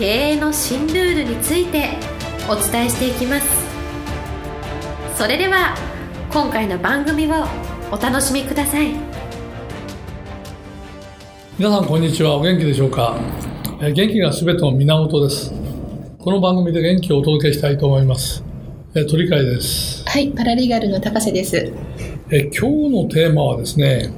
[0.00, 1.90] 経営の新ルールについて
[2.48, 3.46] お伝えしていきます。
[5.14, 5.76] それでは
[6.32, 7.44] 今回の番組を
[7.92, 8.94] お楽しみください。
[11.58, 12.36] 皆さんこんにちは。
[12.36, 13.20] お元気でしょうか？
[13.82, 15.52] え元気がすべての源です。
[16.18, 18.42] この番組で元気をお届けしたいと思います。
[18.94, 20.02] え鳥飼です。
[20.08, 21.74] はいパラリーガルの高瀬です。
[22.30, 24.08] え今日のテーマはですね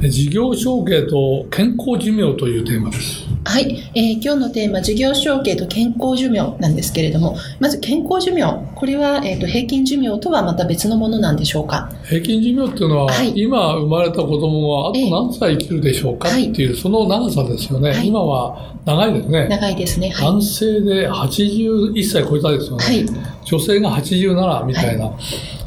[0.00, 8.42] 事業承継と健康寿命というテーマですはい、えー、今日のテーマ、事業承継と健康寿命なんですけれども、まず健康寿命、
[8.74, 11.88] これは、えーと、平均寿命とはまた別のものなんでしょうか？
[12.08, 19.46] 平均寿命っていうのは、はい、今生まれた子供があと何歳生きるでしょうかっていう、その長さですよね、はい、今は長いですね。
[19.48, 20.10] 長いですね。
[20.10, 22.84] はい、男性で81歳超えたですよね。
[22.84, 23.06] はい、
[23.44, 25.12] 女性が87みたいな、っ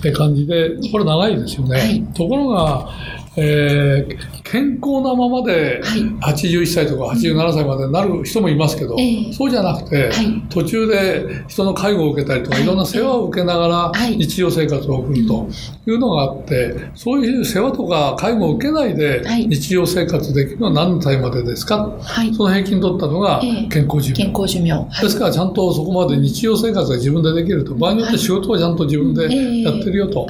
[0.00, 2.04] て感じで、これ長いですよね。
[2.14, 2.88] ところが、
[3.36, 5.80] えー、健康なままで
[6.20, 12.64] 81歳とか87歳までなる人もいますけど、はい、そうじゃなくて、はい、途中で人の介護を受けたりとか、い。
[12.66, 15.48] ろんな世話を受けながら日常生活を送ると
[15.86, 21.98] いうのがあって、そういう世話とか介護を受けないで日常生活できるのは何の歳までですか、
[22.36, 24.14] その平均取ったのが健康寿命。
[24.14, 25.02] 健康寿命。
[25.02, 30.26] ですからちゃんとそこまで日常生活が自分でできると、場合によって仕事はちゃんと自分でやってるよと。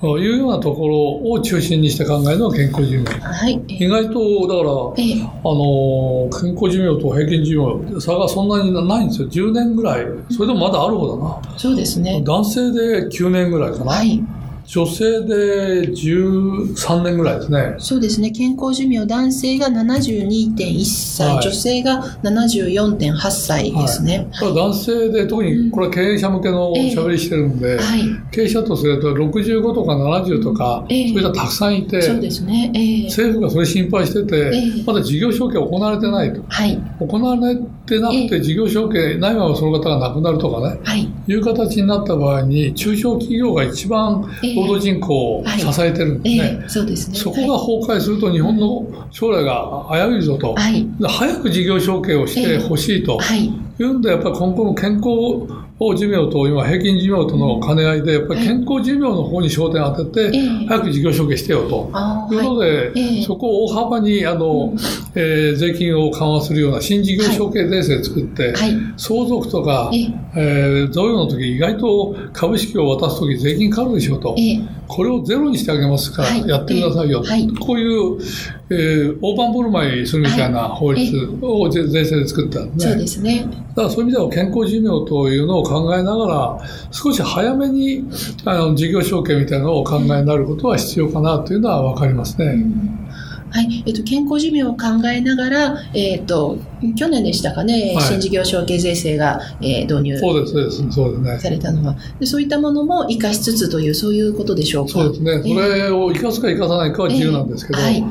[0.00, 3.10] というようなところを中心にして考えるのが健康寿命。
[3.20, 9.28] はい、意外と、だから、あの、健康寿命と平均寿命、差がそんなにないんですよ。
[9.28, 10.06] 10年ぐらい。
[10.30, 11.40] それでもまだある方だな。
[11.56, 12.22] そうですね。
[12.24, 13.92] 男性で9年ぐらいかな。
[13.92, 14.22] はい。
[14.66, 17.74] 女性で13年ぐらいですね。
[17.78, 18.30] そうですね。
[18.32, 24.28] 健康寿命、男性が72.1歳、はい、女性が74.8歳ですね。
[24.32, 28.00] はい、男性で特にこれは経営者向けのおしゃべりしてるんで、えーはい、
[28.32, 36.42] 経営者とすると65とか70とか、えー、そういったたくさんいて、そうですね、えー、政府がそれ心配してて、まだ事業承継行われてないと。
[36.48, 37.54] はい、行われ
[37.86, 44.24] てなくて事業承継ないままその方が亡くなるとかね、はい、いう形になった場合に、中小企業が一番
[44.60, 46.64] 労働人口を支えてるんですね。
[46.68, 47.18] そうですね。
[47.18, 50.54] そこが崩壊すると日本の将来が危ういぞと。
[50.54, 53.18] はい、早く事業承継をしてほしいと。
[53.18, 55.06] はい、いうんで、やっぱり今後の健康
[55.78, 60.38] 寿命と今平均寿命との兼ね合いで、やっぱり健康寿命の方に焦点を当てて、
[60.68, 61.90] 早く事業承継してよと。
[62.32, 62.36] い。
[62.36, 64.72] うので、そこを大幅にあの、
[65.14, 68.54] えー、税金を緩和するような新事業承継税制作って、
[68.96, 74.34] 相続とか、えー、贈与の時意外と株式を渡す時税金かかるでしょうと、
[74.88, 77.22] これをゼロにしてあげますからやってくださいよ、
[77.60, 78.18] こういう、
[78.70, 83.46] えー、大盤振る舞いするみたいな法律を税制で作ったんで、そうですね。
[83.70, 86.58] だからそういう意味では健康寿命というのを考えながら、
[86.90, 88.04] 少し早めに
[88.44, 92.46] あの事業承継みたいなのをお考えになることは必要かなというのは分かりますね。
[92.46, 93.05] うん
[93.50, 93.84] はい。
[93.86, 96.58] えっと、健康寿命を考えながら、えっと、
[96.96, 101.96] 去年でしたかね、はい、新事業承継税制が、えー、導入そうですそうですそうです、ね、されたのは。
[102.18, 104.92] で、そういったものも生かしつつという、そういうことでしょうか？
[104.92, 108.04] そうですね、それを生かすか生かさないかは自由なんですけど、えーはい。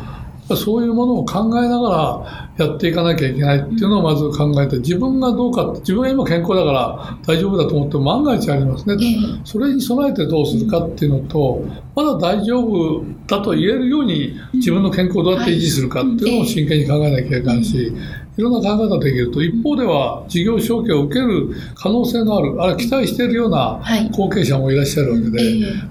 [0.57, 8.95] そういうものを考えながらやっていかなきゃいけないっていうのをまず考えて、自分がどうか、自分が今健康だから大丈夫だと思っても万が一ありますね。
[9.43, 11.65] それに備えてどうするかっていうのと、
[11.95, 17.93] まだ大丈夫だと言えるように自分の健康をどうやって維持するかっていうのを真剣に考えなきゃいけないし、
[18.37, 25.39] いろんな考え方できると、一方では事業承継を受ける可能性のある、ある期待しているような後継者もいらっしゃるわけで、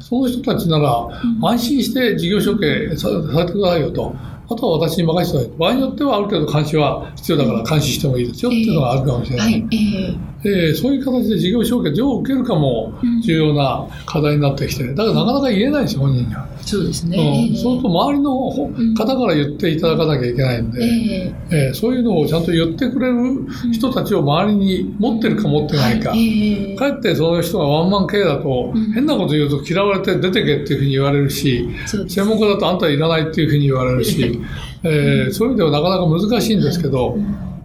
[0.01, 1.09] その人たちなら
[1.43, 4.15] 安心して事業承継されてくださいよと。
[4.47, 9.53] あとは私に任せて場合によってはある程度監視は必要だから監視してもいいですよっていうのがあるかもしれない。
[9.53, 12.93] はいえー、えー、そういう形で事業承継どう受けるかも
[13.23, 16.47] 重要な課題になってきて、だからなかなか言えないですよ、本人には。
[16.61, 17.49] そうですね。
[17.51, 18.51] うん、そうすると周りの
[18.95, 31.69] 方から言っていただかなきゃいけないんで、えー、えー、そういうのをちゃんと言ってくれる人たちを周りに持ってるか持ってないか、はい、かえってその人がワンマン系だと、変なこと言うと嫌われて出てけっていうふうに言われるし、
[32.09, 34.41] 専門家だとあんたいらないっていうふうに言われるし、
[34.85, 37.17] えー、そういう意味ではなかなか難しいんですけど、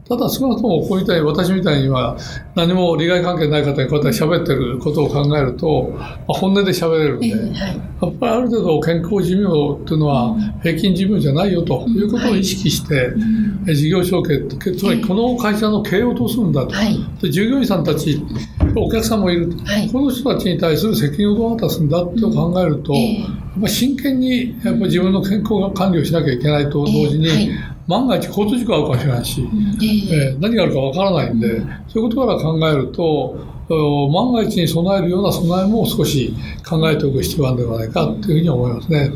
[0.09, 2.17] ただ少なくともこういった私みたいには
[2.55, 13.11] 何も利害関係ない方にこうやって喋ってることを考えると、まあ、本音で喋れるんで、はい、やっぱりある程度健康寿命っていうのは平均寿命じゃないよということを意識して、
[13.65, 14.39] はい、事業承継
[14.75, 18.19] つまりこの会社の経営をどうするんだと、はい、従業員さんたち
[18.75, 19.51] お客さんもいる、
[19.91, 23.27] この人たちに対する責任をどう果たすんだと考えると、や
[23.57, 27.51] っぱ真剣にやっぱ自分の健康が管理をしなきゃいけないと同時に、
[27.89, 29.41] 万が一交通事故があるかもしれないし、
[30.13, 33.35] えー、何があるかわからないんで、そういうことから考えると、
[34.13, 36.35] 万が一に備えるような備えも少し
[36.67, 39.11] 考えておく必要があるのではないかというふうに思いますね。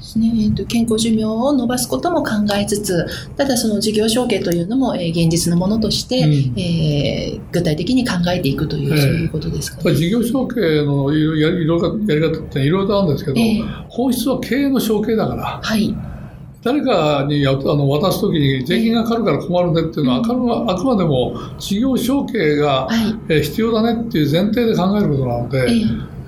[0.00, 3.06] ですね、えーと、健康寿命を伸ばすことも考えつつ
[3.36, 15.60] ただその事業承継というのも、えー、現実のものとして、うん、えー、具体的に考えていくという、えー、そういうことですか、ね、事業承継のいろいろやり方っていろいろあるんですけど、えー、本質は経営の承継だから。
[15.62, 15.94] はい
[16.62, 22.88] 誰かにあの渡すときに税金がかかるから困るねっていうのは、あくまでも事業承継が
[23.28, 25.58] 必要だねっていう前提で考えることなので、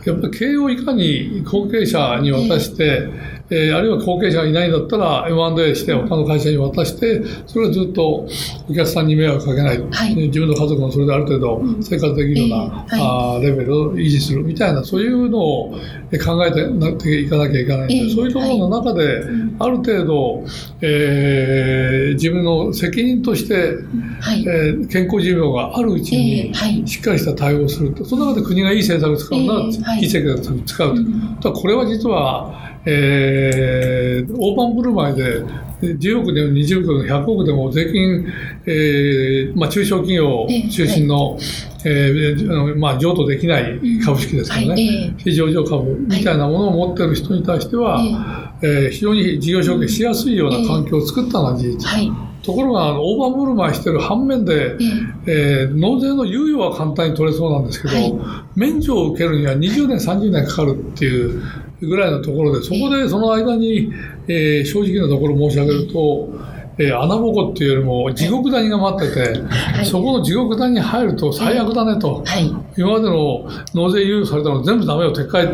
[0.04, 3.08] やっぱり経営をいかに後継者に渡して、
[3.52, 8.26] えー、あるいは後継者がいないんだったら M&A して他の会社に渡してそれをずっと
[8.68, 15.78] お客さんに迷惑かけない、はい、自分の家族もそれである程度生活できるような、うんえーはい、あレベルを維持するみたいなそういうのを
[16.18, 19.22] 考えてなっていかなきゃいけないんで、えー、そういうところの中で、
[19.58, 20.44] ある程度、
[20.82, 23.78] えー、自分の責任として、
[24.20, 26.54] はい、えー、健康寿命があるうちに
[26.86, 28.04] しっかりした対応をすると。
[28.04, 30.00] その中で国がいい政策を使うなら、い。
[30.00, 30.96] い政策を使う
[31.40, 35.44] と、これは実はえー、大盤振る舞いで
[35.82, 38.26] 10億でも20億でも100億でも税金、
[38.66, 41.38] えーまあ、中小企業中心の、
[41.84, 48.00] えーまあ、譲渡できない株式ですからね、非上場株みたいなものを持っている人に対しては、
[48.62, 52.31] えー、非常に事業承継しやすいような環境を作ったのは事実。
[52.42, 54.76] ところが、大盤振る舞いしてる反面で、
[55.26, 58.20] えー、納税の猶予は簡単に取れそうなんですけど、
[58.56, 61.42] 免除を受けるには20年、30年かかるっていう
[61.80, 63.92] ぐらいのところで、そこでその間に、
[64.26, 66.28] えー、正直なところ申し上げると、
[66.78, 75.46] えー、穴ぼこっていうよりも地獄谷が待ってて、はい、そこの地獄谷に入ると最悪だねと、はい、今までの納税猶予されたの全部ダメよ、撤回、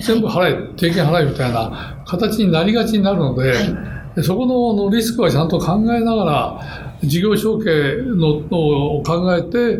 [0.00, 3.54] 全部払え、税金払えみたいな形になりがちになるので、
[4.16, 8.38] はい、そこのリスクはちゃんと考えながら、事業承継の
[8.96, 9.78] を考えて、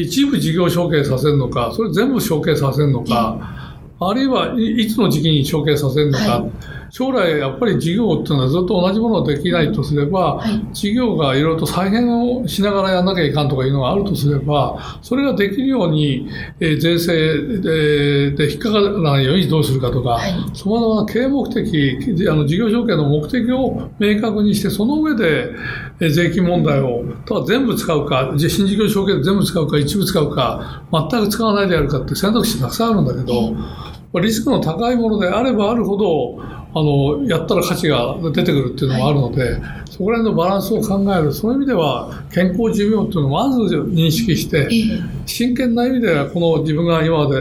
[0.00, 6.52] 一部事業承継させるのか、それ全部承継させるのか、あるいはいつの時期に承継させるのか、はい、
[6.92, 12.06] 将来やっぱり事業っていうのはずっと同じものができないとすれば、はい、事業がいろいろと再編
[12.36, 16.28] をしながらやらなきゃいかんとかいうのがあるとすれば、それができるように、
[16.60, 20.20] えー、税制でで引っかからないようにどうするかとか、
[20.52, 25.50] さまざまな経営目的、あの事業承継の目的を明確にして、その上で、
[25.98, 33.56] えー、税金問題を、ただ全部使うか、新事業承継で全部使うか、一部使うか、全く使わないでやるかって選択肢たくさんあるんだけど、
[34.20, 39.60] リスクの高いものであればあるほど、あの、やったら価値が出てくるっていうのもあるので、はい、
[39.90, 44.68] そこら辺のバランスを考える、そういう意味では、健康寿命っていうのをまず認識して、
[45.26, 47.34] 真剣な意味では、この自分が今ま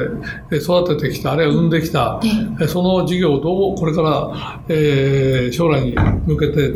[0.49, 2.19] で育ててきた、あるいは産んできた、
[2.67, 5.95] その事業をどうこれから、えー、将来に
[6.25, 6.73] 向けて、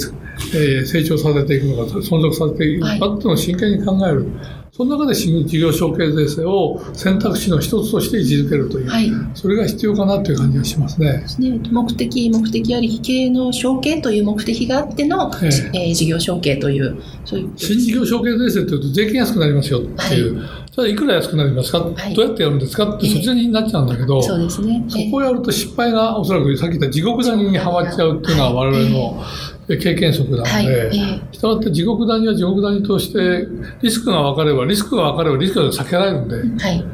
[0.53, 4.31] えー、成長させていくのか、存続させていくのかっていうのを真剣に考える。
[4.75, 11.23] その中で事業承継税制を選択肢の一つとして位置づけるという、はい、それが必要かなという感じがしますね。
[11.27, 11.57] すね。
[11.71, 15.91] 目的、目的あり、経営の承継という目的があっての、ええ。
[15.91, 17.51] ー、事業承継という、そういう。
[17.55, 20.39] 新事業承継税制というと税金安くなりますよっていう。
[20.39, 20.49] はい。
[20.73, 22.97] それいくら安くなりますか、はい、どうやってやるんですか？
[22.97, 29.23] ってそちらになっちゃうんだけど、えー、そうですね、そこをやると失敗がおそらくさっき言った地獄谷にはまっちゃうっていうのは我々の
[29.67, 30.95] 経験則なので、はい。
[31.31, 33.47] したがって地獄谷は地獄谷として、
[33.81, 36.85] リスクが分かれば、リスクが分かればリスクが避けられるんで、はい。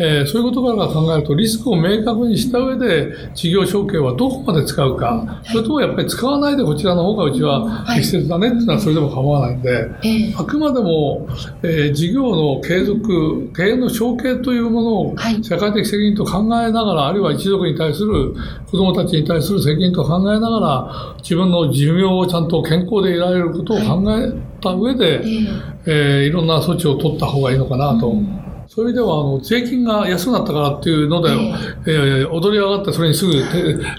[0.00, 11.26] えー、そういうことから考えると、リスクを明確にした上で、事業承継はどこまで使うか、はい、それともやっぱり使わないでこちらの方がうちは適切だねっていうのはそれでも構わないんで、はい、あくまでも、
[11.62, 18.34] えー、事業の継続、経営の承継というものを社会的責任と考えながら、あるいは一族に対する、
[18.70, 25.48] 子供たちに対する責任と考えながら、自分の寿命をちゃんと健康でいられることを考えた上で、はい、
[25.86, 28.08] えー、いろんな措置を取った方がいいのかなと。
[28.10, 28.48] うん。
[28.68, 33.32] そういう意味では、あの、税金が安くなったからっていうので、えー、えー、踊り上がってそれにすぐ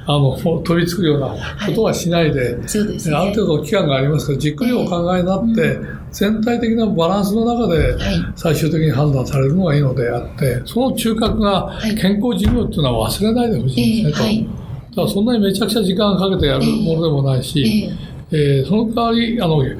[0.05, 1.35] あの飛びつくような
[1.65, 7.97] ことはしないで、はい、そうですね、ある程度期間がありますから、じっくりお考えになって、えー、全体的なバランスの中で
[8.35, 14.59] 最終的に判断されるのがいいのであって、その中核が健康寿命っていうのは忘れないでほしいんですね、と。
[14.89, 18.18] だからそんなにめちゃくちゃ時間かけてやるものでもないし、えー、
[18.65, 19.71] その代わりあの、え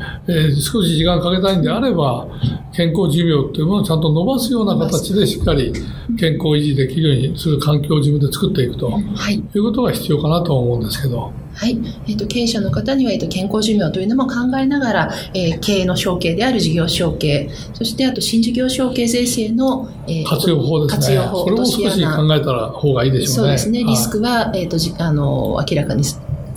[0.48, 2.28] ー、少し時間かけたいんであれば
[2.74, 5.72] 健康寿命っていうものをちゃんと伸ばすような形でしっかり
[6.18, 11.32] 健康維持できるようにする環境を自分で作っていくと、はい、いうことが必要かなと思うんですけど。
[11.54, 11.78] はい。
[12.08, 21.00] えっ、ー、と、経営者の方には、えっ、ー、と、健康寿命というのも考えながら、えー、経営の承継である事業承継、そしてあと新事業承継税制の、えー、活用法ですね。
[21.00, 21.44] 活用法。
[21.44, 23.34] これも少し考えたら方がいいでしょうね。
[23.36, 23.84] そうですね。
[23.84, 26.04] リスクは、えっ、ー、と、じあの、明らかに、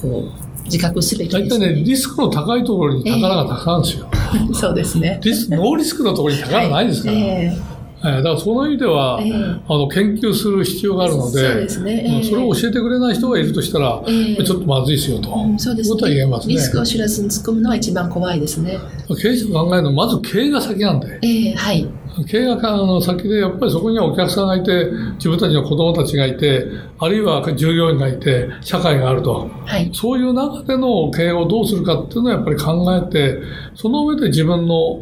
[0.01, 1.67] こう、自覚すべきです、ね。
[1.67, 4.09] 大体ね、リスクの高いところに宝がたくさんあるんですよ。
[4.13, 5.21] えー、そうですね。
[5.23, 7.17] リスノーリスクのところに宝ないですから。
[7.17, 7.73] は いえー
[8.05, 16.55] えー、だからその意味では、えー、あの研究する必要があるのでそうですね、えー、それを教えてくれない人がいるとしたら、えー、ちょっとまずいですよと、うん、そうですね、ことは言えますね。
[16.55, 18.77] リスクを知らずに突っ込むのは一番怖いですね。
[19.21, 21.19] 経営者が考えるのはまず経営が先なんで。
[21.23, 21.87] えー、はい。
[22.27, 26.67] 経営学の先でやっぱりそこにはお客さんがいて自分たちの子供たちがいて
[26.99, 33.43] あるいは従業員がいて社会があると、はい、そういう中での経営をどうするかっていうのはやっぱり考えて
[33.75, 35.01] その上で自分の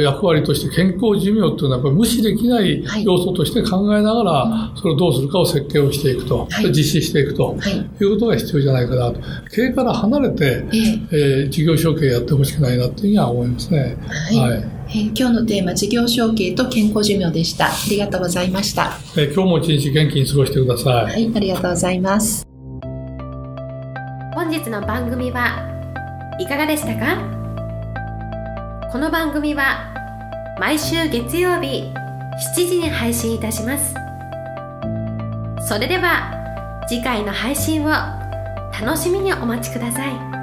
[0.00, 7.56] 役割として健康寿命っていうのはやっぱり無視できない要素として考えながらそれをどうするかを設計をしていくと、はい、実施していくと。
[8.00, 8.04] い。
[8.04, 9.20] うことが必要じゃないかなと。
[9.50, 10.64] 経営から離れて、
[11.12, 13.96] えー、事業承継やってほしくないなっていうふうには思いますね。
[14.32, 17.66] はいえー、今日のテーマ、事業承継と健康寿命でした。
[17.66, 18.92] ありがとうございました。
[19.16, 21.04] えー、今日も一日元気に過ごしてください。
[21.04, 22.46] はい、ありがとうございます。
[24.34, 25.68] 本日の番組は
[26.40, 27.18] いかがでしたか？
[28.90, 29.92] この番組は
[30.58, 31.92] 毎週月曜日
[32.54, 33.94] 7時に配信いたします。
[35.68, 36.32] それでは
[36.88, 37.90] 次回の配信を
[38.80, 40.37] 楽しみにお待ちください。